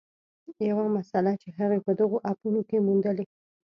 [0.69, 3.25] یوه مسله چې هغې په دغو اپونو کې موندلې